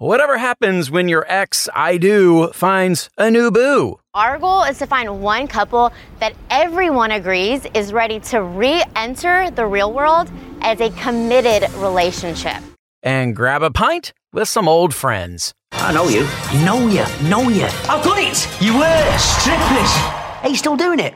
[0.00, 3.98] Whatever happens when your ex, I do, finds a new boo.
[4.14, 9.50] Our goal is to find one couple that everyone agrees is ready to re enter
[9.50, 12.62] the real world as a committed relationship.
[13.02, 15.52] And grab a pint with some old friends.
[15.72, 16.28] I know you.
[16.64, 17.04] Know you.
[17.28, 17.64] Know you.
[17.64, 18.62] I've got it.
[18.62, 19.92] You were strippers.
[20.44, 21.14] Are you still doing it?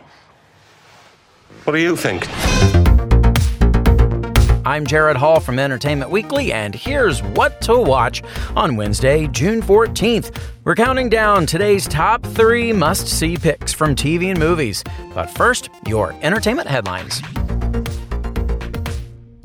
[1.62, 2.27] What do you think?
[4.65, 8.23] I'm Gerrad Hall from Entertainment Weekly, and here's what to watch
[8.55, 10.38] on Wednesday, June 14th.
[10.62, 14.85] We're counting down today's top three must see picks from TV and movies.
[15.15, 17.21] But first, your entertainment headlines.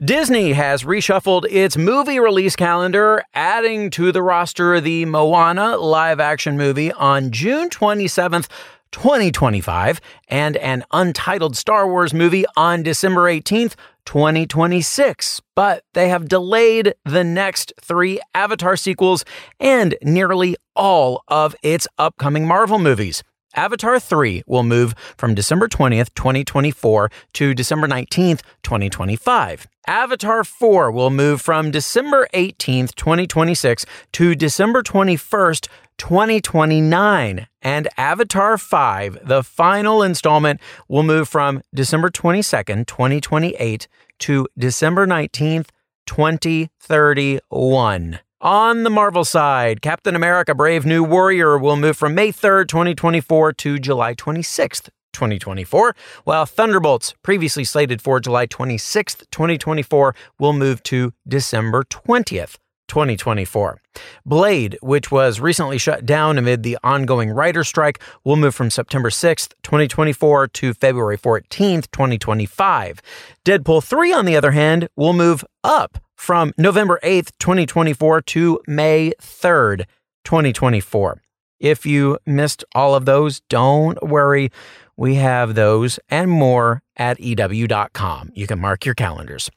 [0.06, 6.58] Disney has reshuffled its movie release calendar, adding to the roster the Moana live action
[6.58, 8.48] movie on June 27th.
[8.94, 13.76] 2025 and an untitled Star Wars movie on December 18th,
[14.08, 19.26] 2026, but they have delayed the next three Avatar sequels
[19.60, 23.22] and nearly all of its upcoming Marvel movies.
[23.56, 29.67] Avatar 3 will move from December 20th, 2024 to December 19th, 2025.
[29.88, 37.48] Avatar 4 will move from December 18th, 2026 to December 21st, 2029.
[37.62, 43.88] And Avatar 5, the final installment, will move from December 22nd, 2028
[44.20, 45.67] to December 19th,
[46.06, 48.20] 2031.
[48.42, 53.54] On the Marvel side, Captain America Brave New World will move from May 3rd, 2024
[53.54, 61.14] to July 26th, 2024, while Thunderbolts, previously slated for July 26th, 2024, will move to
[61.28, 62.58] December 20th,
[62.88, 63.82] 2024.
[64.23, 69.10] Blade, which was recently shut down amid the ongoing writer strike, will move from September
[69.10, 73.02] 6th, 2024 to February 14th, 2025.
[73.44, 79.14] Deadpool 3, on the other hand, will move up from November 8th, 2024 to May
[79.22, 79.86] 3rd,
[80.26, 81.22] 2024.
[81.60, 84.52] If you missed all of those, don't worry.
[84.98, 88.32] We have those and more at EW.com.
[88.34, 89.50] You can mark your calendars.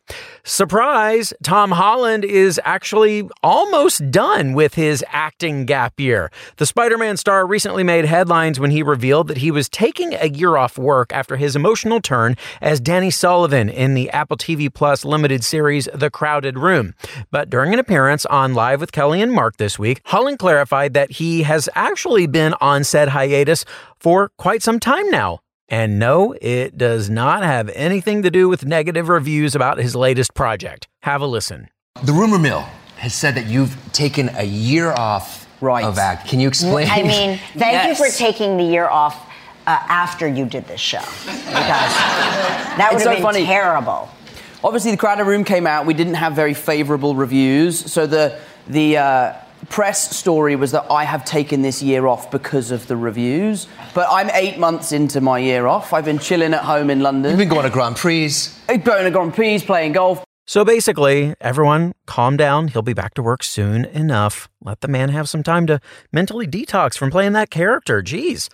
[0.45, 1.33] Surprise!
[1.43, 6.31] Tom Holland is actually almost done with his acting gap year.
[6.57, 10.29] The Spider Man star recently made headlines when he revealed that he was taking a
[10.29, 15.05] year off work after his emotional turn as Danny Sullivan in the Apple TV Plus
[15.05, 16.95] limited series The Crowded Room.
[17.31, 21.13] But during an appearance on Live with Kelly and Mark this week, Holland clarified that
[21.13, 23.65] he has actually been on said hiatus
[23.99, 25.30] for quite some time now.
[25.73, 30.35] And no, it does not have anything to do with negative reviews about his latest
[30.35, 30.89] project.
[31.05, 31.69] Have a listen.
[32.03, 32.63] The rumor mill
[32.97, 35.85] has said that you've taken a year off Right.
[35.85, 36.27] of act.
[36.27, 36.89] Can you explain?
[36.91, 37.99] I mean, thank Yes.
[37.99, 39.15] you for taking the year off
[39.67, 40.99] uh, after you did this show.
[41.27, 43.45] Because that would It's have so been funny.
[43.45, 44.09] terrible.
[44.65, 45.87] Obviously, the Crowded Room came out.
[45.87, 48.37] We didn't have very favourable reviews, so the
[48.69, 49.33] the uh,
[49.71, 53.67] press story was that I have taken this year off because of the reviews.
[53.95, 55.93] But I'm eight months into my year off.
[55.95, 57.31] I've been chilling at home in London.
[57.31, 58.33] You've been going to Grand Prix.
[58.67, 60.23] going to Grand Prix, playing golf.
[60.47, 62.69] So basically, everyone calm down.
[62.69, 64.49] He'll be back to work soon enough.
[64.61, 65.81] Let the man have some time to
[66.13, 68.03] mentally detox from playing that character.
[68.03, 68.49] Jeez.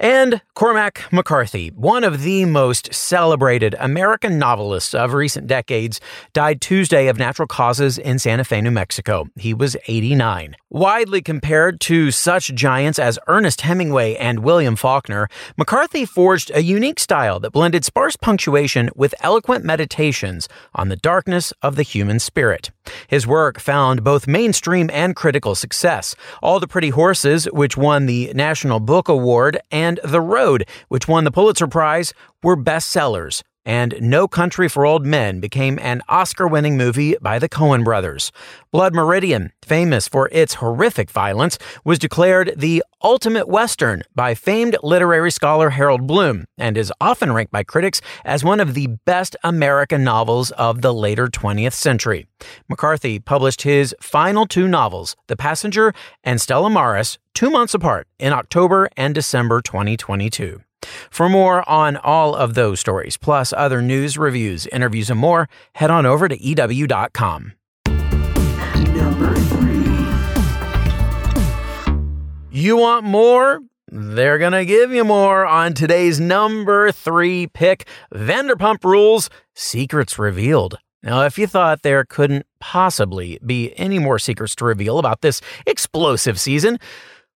[0.00, 6.00] And Cormac McCarthy, one of the most celebrated American novelists of recent decades,
[6.32, 9.26] died Tuesday of natural causes in Santa Fe, New Mexico.
[9.36, 10.54] He was 89.
[10.70, 17.00] Widely compared to such giants as Ernest Hemingway and William Faulkner, McCarthy forged a unique
[17.00, 22.70] style that blended sparse punctuation with eloquent meditations on the darkness of the human spirit.
[23.06, 26.14] His work found both mainstream and critical success.
[26.42, 31.24] All the Pretty Horses, which won the National Book Award, and The Road, which won
[31.24, 32.12] the Pulitzer Prize,
[32.42, 33.42] were bestsellers.
[33.64, 38.32] And No Country for Old Men became an Oscar winning movie by the Coen brothers.
[38.72, 45.30] Blood Meridian, famous for its horrific violence, was declared the ultimate Western by famed literary
[45.30, 50.02] scholar Harold Bloom and is often ranked by critics as one of the best American
[50.02, 52.26] novels of the later 20th century.
[52.70, 55.92] McCarthy published his final two novels, The Passenger
[56.24, 60.60] and Stella Maris, two months apart in October and December 2022.
[61.08, 65.88] For more on all of those stories, plus other news, reviews, interviews, and more, head
[65.88, 67.52] on over to EW.com.
[67.86, 69.86] Number three.
[72.50, 73.60] You want more?
[73.86, 80.78] They're going to give you more on today's number three pick Vanderpump Rules Secrets Revealed.
[81.04, 85.40] Now, if you thought there couldn't possibly be any more secrets to reveal about this
[85.64, 86.80] explosive season,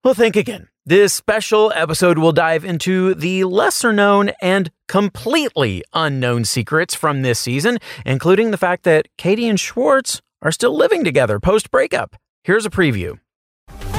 [0.04, 0.69] well, think again.
[0.84, 7.38] This special episode will dive into the lesser known and completely unknown secrets from this
[7.38, 12.16] season, including the fact that Katie and Schwartz are still living together post breakup.
[12.43, 13.20] Here's a preview.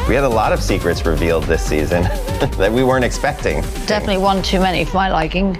[0.09, 2.03] We had a lot of secrets revealed this season
[2.57, 3.61] that we weren't expecting.
[3.85, 5.57] Definitely one too many for my liking.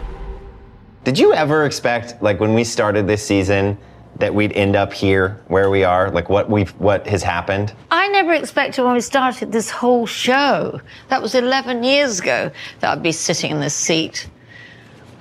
[1.05, 3.77] Did you ever expect, like when we started this season,
[4.17, 6.11] that we'd end up here where we are?
[6.11, 7.73] Like what we've what has happened?
[7.91, 10.79] I never expected when we started this whole show,
[11.09, 14.27] that was 11 years ago, that I'd be sitting in this seat.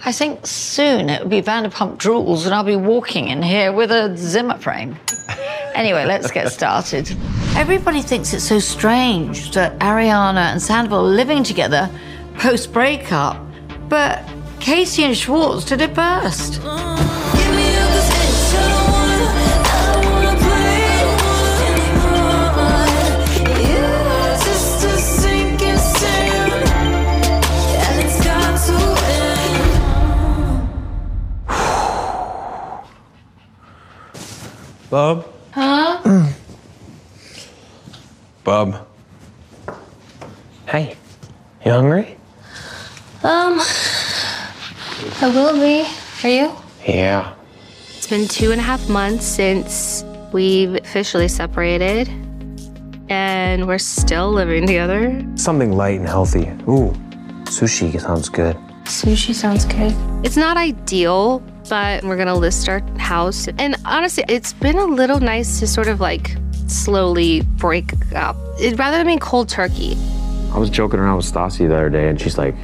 [0.04, 3.92] I think soon it will be Vanderpump Drools and I'll be walking in here with
[3.92, 4.96] a Zimmer frame.
[5.74, 7.10] Anyway, let's get started.
[7.54, 11.88] Everybody thinks it's so strange that Ariana and Sandoval are living together
[12.34, 13.40] post breakup,
[13.88, 14.28] but
[14.58, 16.60] Katie and Schwartz did it first.
[48.22, 52.08] Been two and a half months since we've officially separated,
[53.08, 55.26] and we're still living together.
[55.34, 56.46] Something light and healthy.
[56.68, 56.92] Ooh,
[57.46, 58.56] sushi sounds good.
[58.84, 59.92] Sushi sounds good.
[60.24, 63.48] It's not ideal, but we're gonna list our house.
[63.58, 66.36] And honestly, it's been a little nice to sort of like
[66.68, 68.36] slowly break up.
[68.60, 69.96] It, rather than being cold turkey.
[70.52, 72.54] I was joking around with Stassi the other day, and she's like,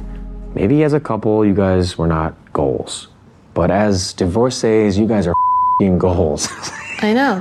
[0.55, 3.09] maybe as a couple, you guys were not goals.
[3.53, 5.33] But as divorcees, you guys are
[5.79, 6.47] fing goals.
[7.01, 7.39] I know.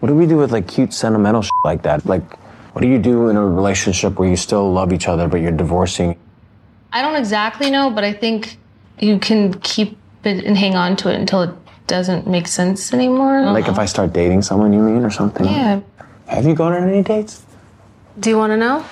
[0.00, 2.04] what do we do with like cute sentimental shit like that?
[2.04, 2.24] Like,
[2.74, 5.52] what do you do in a relationship where you still love each other, but you're
[5.52, 6.18] divorcing?
[6.92, 8.58] I don't exactly know, but I think
[8.98, 11.50] you can keep it and hang on to it until it
[11.86, 13.42] doesn't make sense anymore.
[13.42, 15.46] Like if I start dating someone, you mean, or something?
[15.46, 15.80] Yeah.
[16.26, 17.44] Have you gone on any dates?
[18.20, 18.84] Do you want to know?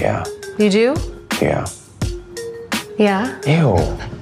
[0.00, 0.24] Yeah.
[0.58, 0.96] You do?
[1.40, 1.66] Yeah.
[2.98, 3.40] Yeah.
[3.46, 4.19] Ew.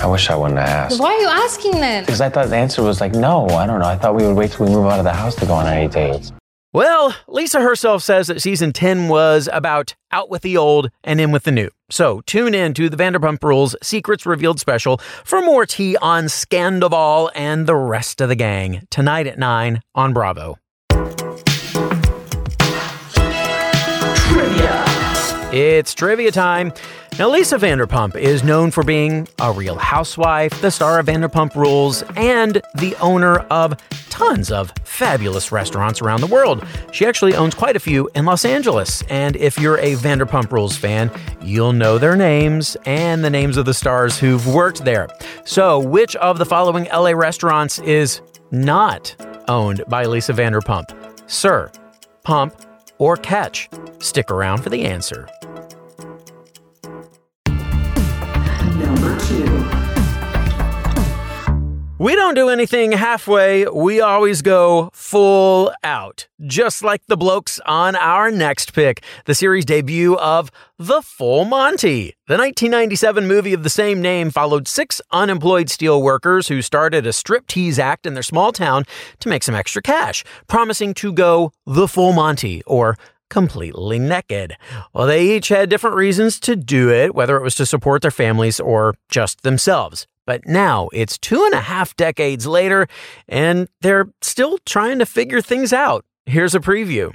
[0.00, 1.00] I wish I wouldn't have asked.
[1.00, 2.04] Why are you asking then?
[2.04, 3.86] Because I thought the answer was like, no, I don't know.
[3.86, 5.66] I thought we would wait till we move out of the house to go on
[5.66, 6.32] any dates.
[6.72, 11.32] Well, Lisa herself says that season 10 was about out with the old and in
[11.32, 11.70] with the new.
[11.90, 17.30] So tune in to the Vanderpump Rules Secrets Revealed special for more tea on Scandoval
[17.34, 20.58] and the rest of the gang tonight at 9 on Bravo.
[24.28, 24.84] Trivia.
[25.50, 26.72] It's trivia time.
[27.18, 32.04] Now, Lisa Vanderpump is known for being a real housewife, the star of Vanderpump Rules,
[32.14, 33.76] and the owner of
[34.08, 36.64] tons of fabulous restaurants around the world.
[36.92, 39.02] She actually owns quite a few in Los Angeles.
[39.10, 41.10] And if you're a Vanderpump Rules fan,
[41.42, 45.08] you'll know their names and the names of the stars who've worked there.
[45.44, 48.20] So, which of the following LA restaurants is
[48.52, 49.16] not
[49.48, 50.94] owned by Lisa Vanderpump?
[51.28, 51.72] SUR,
[52.22, 52.54] Pump,
[52.98, 53.70] or Catch?
[53.98, 55.28] Stick around for the answer.
[62.00, 66.28] We don't do anything halfway, we always go full out.
[66.46, 72.14] Just like the blokes on our next pick, the series debut of The Full Monty.
[72.28, 77.10] The 1997 movie of the same name followed six unemployed steel workers who started a
[77.10, 78.84] striptease act in their small town
[79.18, 82.96] to make some extra cash, promising to go the full Monty or
[83.28, 84.56] completely naked.
[84.92, 88.10] Well, they each had different reasons to do it, whether it was to support their
[88.10, 90.06] families or just themselves.
[90.26, 92.86] But now it's two and a half decades later,
[93.28, 96.04] and they're still trying to figure things out.
[96.26, 97.14] Here's a preview.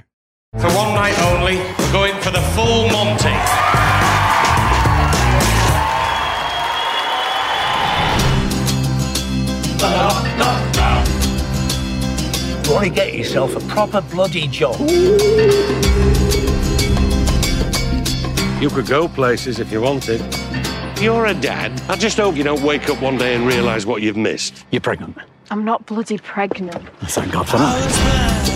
[0.58, 3.34] For one night only, we're going for the full Monty.
[12.64, 14.80] You want to get yourself a proper bloody job.
[18.60, 20.22] You could go places if you wanted.
[20.98, 21.78] You're a dad.
[21.90, 24.64] I just hope you don't wake up one day and realise what you've missed.
[24.70, 25.18] You're pregnant.
[25.50, 26.88] I'm not bloody pregnant.
[27.10, 28.54] Thank God for that.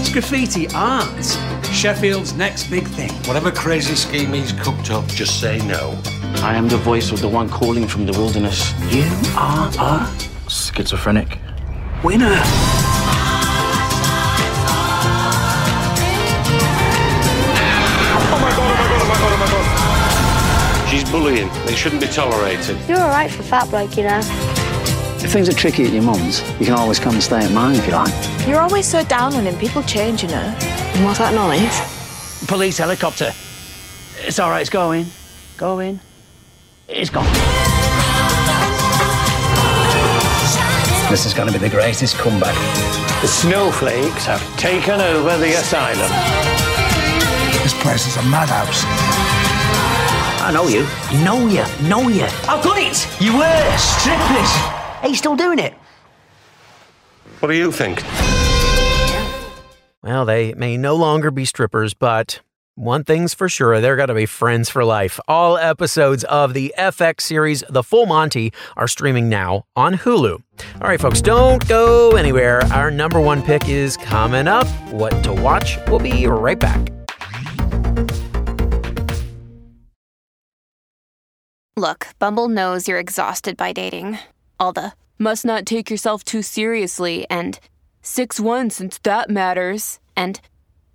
[0.00, 1.24] It's graffiti art.
[1.66, 3.12] Sheffield's next big thing.
[3.28, 5.96] Whatever crazy scheme he's cooked up, just say no.
[6.42, 8.72] I am the voice of the one calling from the wilderness.
[8.92, 9.04] You
[9.36, 11.38] are a schizophrenic.
[12.04, 12.42] Winner!
[20.88, 21.48] She's bullying.
[21.64, 22.76] They shouldn't be tolerated.
[22.86, 24.20] You're all right for fat bloke, you know.
[25.24, 27.76] If things are tricky at your mum's, you can always come and stay at mine
[27.76, 28.12] if you like.
[28.46, 29.56] You're always so down on him.
[29.56, 30.34] People change, you know.
[30.36, 32.46] And what's that noise?
[32.46, 33.32] Police helicopter.
[34.18, 34.60] It's all right.
[34.60, 35.06] It's going.
[35.56, 36.00] Going.
[36.88, 37.61] It's gone.
[41.12, 42.54] This is going to be the greatest comeback.
[43.20, 46.10] The snowflakes have taken over the asylum.
[47.62, 48.82] This place is a madhouse.
[50.40, 50.86] I know you.
[51.22, 51.66] Know you.
[51.86, 52.24] Know you.
[52.48, 53.06] I've done it.
[53.20, 54.50] You were strippers.
[55.02, 55.74] Are you still doing it?
[57.40, 58.02] What do you think?
[60.02, 62.40] Well, they may no longer be strippers, but
[62.74, 65.20] one thing's for sure, they're going to be friends for life.
[65.28, 70.42] All episodes of the FX series The Full Monty are streaming now on Hulu.
[70.80, 72.62] All right, folks, don't go anywhere.
[72.72, 74.66] Our number one pick is coming up.
[74.90, 75.78] What to watch?
[75.88, 76.88] We'll be right back.
[81.76, 84.18] Look, Bumble knows you're exhausted by dating.
[84.58, 87.58] All the must not take yourself too seriously and
[88.02, 89.98] 6 1 since that matters.
[90.16, 90.40] And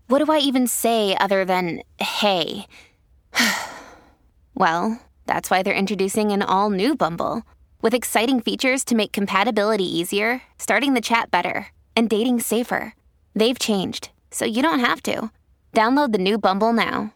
[0.08, 2.66] what do I even say other than hey?
[4.56, 7.44] well, that's why they're introducing an all new Bumble
[7.82, 12.94] with exciting features to make compatibility easier, starting the chat better, and dating safer.
[13.36, 15.32] They've changed, so you don't have to.
[15.74, 17.14] Download the new Bumble now.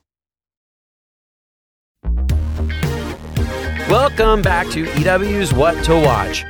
[3.89, 6.45] Welcome back to EW's What to Watch.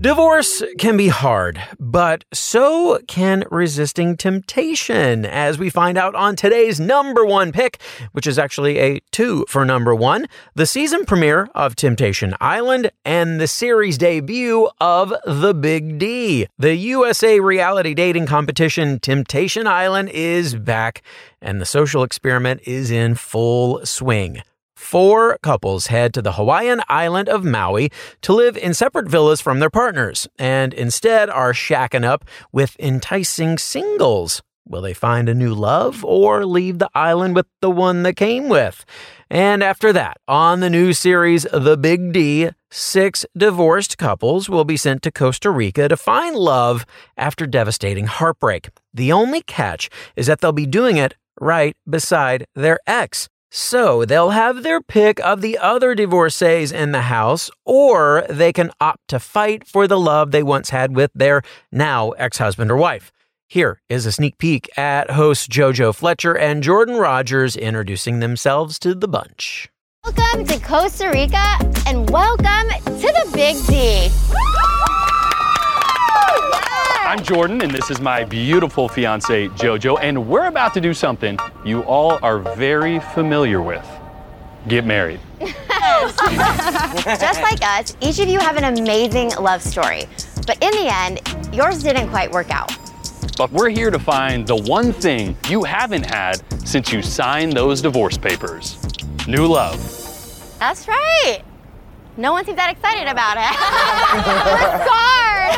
[0.00, 6.80] Divorce can be hard, but so can resisting temptation, as we find out on today's
[6.80, 7.78] number one pick,
[8.12, 13.38] which is actually a two for number one the season premiere of Temptation Island and
[13.38, 16.46] the series debut of The Big D.
[16.58, 21.02] The USA reality dating competition Temptation Island is back,
[21.42, 24.40] and the social experiment is in full swing.
[24.80, 29.60] Four couples head to the Hawaiian island of Maui to live in separate villas from
[29.60, 34.42] their partners and instead are shacking up with enticing singles.
[34.66, 38.48] Will they find a new love or leave the island with the one that came
[38.48, 38.84] with?
[39.28, 44.78] And after that, on the new series The Big D, six divorced couples will be
[44.78, 46.84] sent to Costa Rica to find love
[47.16, 48.70] after devastating heartbreak.
[48.92, 53.28] The only catch is that they'll be doing it right beside their ex.
[53.50, 58.70] So they'll have their pick of the other divorcees in the house, or they can
[58.80, 61.42] opt to fight for the love they once had with their
[61.72, 63.10] now ex husband or wife.
[63.48, 68.94] Here is a sneak peek at hosts JoJo Fletcher and Jordan Rodgers introducing themselves to
[68.94, 69.68] the bunch.
[70.04, 74.08] Welcome to Costa Rica and welcome to the Big D.
[77.10, 81.36] I'm Jordan, and this is my beautiful fiance, JoJo, and we're about to do something
[81.64, 83.84] you all are very familiar with
[84.68, 85.18] get married.
[85.40, 86.22] Just
[87.42, 90.04] like us, each of you have an amazing love story.
[90.46, 91.20] But in the end,
[91.52, 92.70] yours didn't quite work out.
[93.36, 97.82] But we're here to find the one thing you haven't had since you signed those
[97.82, 98.78] divorce papers
[99.26, 99.80] new love.
[100.60, 101.42] That's right.
[102.16, 103.48] No one seems that excited about it.
[104.46, 105.56] We're scarred.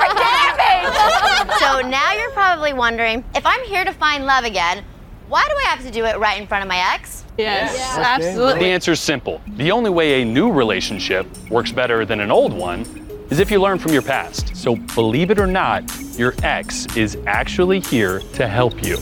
[0.00, 1.23] We're damaged.
[1.58, 4.84] So now you're probably wondering if I'm here to find love again,
[5.28, 7.24] why do I have to do it right in front of my ex?
[7.38, 8.60] Yes, Absolutely.
[8.60, 9.40] The answer's simple.
[9.56, 12.82] The only way a new relationship works better than an old one
[13.30, 14.54] is if you learn from your past.
[14.54, 15.82] So believe it or not,
[16.16, 18.98] your ex is actually here to help you.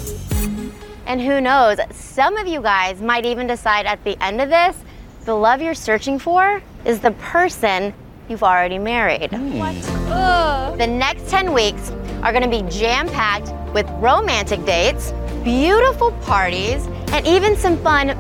[1.07, 4.77] And who knows, some of you guys might even decide at the end of this,
[5.25, 7.93] the love you're searching for is the person
[8.29, 9.31] you've already married.
[9.31, 10.79] Hmm.
[10.79, 11.91] The next 10 weeks
[12.23, 15.13] are going to be jam packed with romantic dates,
[15.43, 18.11] beautiful parties, and even some fun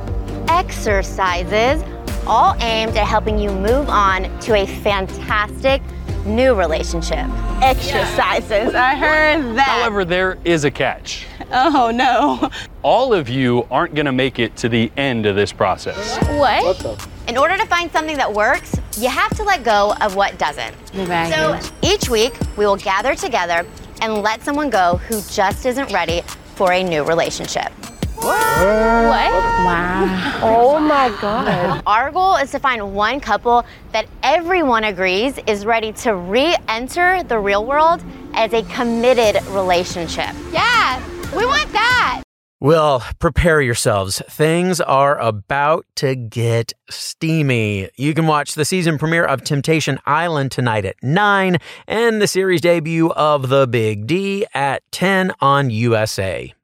[0.48, 1.82] exercises,
[2.26, 5.82] all aimed at helping you move on to a fantastic
[6.24, 7.26] new relationship.
[7.62, 9.66] Exercises, I heard that.
[9.80, 11.26] However, there is a catch.
[11.50, 12.50] Oh no.
[12.82, 16.16] All of you aren't going to make it to the end of this process.
[16.38, 17.08] What?
[17.28, 20.74] In order to find something that works, you have to let go of what doesn't.
[20.92, 23.66] So each week, we will gather together
[24.02, 26.22] and let someone go who just isn't ready
[26.56, 27.70] for a new relationship.
[28.16, 28.26] What?
[28.26, 29.32] what?
[29.32, 30.40] Wow.
[30.42, 31.82] Oh my God.
[31.86, 37.22] Our goal is to find one couple that everyone agrees is ready to re enter
[37.22, 38.04] the real world
[38.34, 40.30] as a committed relationship.
[40.52, 41.00] Yeah,
[41.34, 42.22] we want that.
[42.62, 44.22] Well, prepare yourselves.
[44.28, 47.90] Things are about to get steamy.
[47.96, 51.56] You can watch the season premiere of Temptation Island tonight at 9
[51.88, 56.54] and the series debut of The Big D at 10 on USA.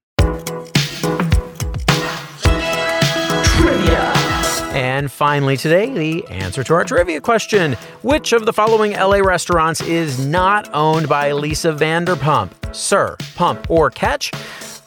[3.56, 4.12] Trivia.
[4.74, 9.80] And finally, today, the answer to our trivia question Which of the following LA restaurants
[9.80, 12.52] is not owned by Lisa Vanderpump?
[12.72, 14.30] SUR, Pump, or Catch?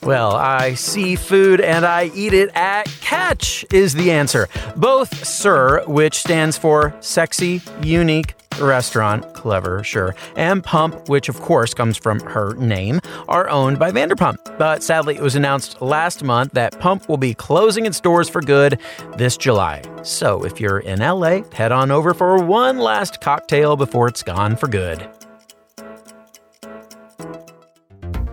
[0.04, 4.48] Well, I see food and I eat it at Catch is the answer.
[4.76, 11.74] Both SUR, which stands for sexy, unique, restaurant, clever, sure, and Pump, which of course
[11.76, 14.58] comes from her name, are owned by Vanderpump.
[14.58, 18.42] But sadly, it was announced last month that Pump will be closing its doors for
[18.42, 18.80] good
[19.18, 19.84] this July.
[20.02, 24.56] So if you're in LA, head on over for one last cocktail before it's gone
[24.56, 25.08] for good.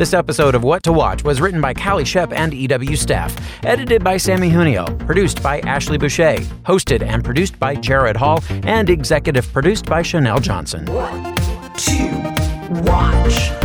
[0.00, 4.02] This episode of What to Watch was written by Calie Schepp and EW staff, edited
[4.02, 9.52] by Samee Junio, produced by Ashley Boucher, hosted and produced by Gerrad Hall, and executive
[9.52, 10.86] produced by Chanelle Johnson.
[10.86, 13.59] To watch.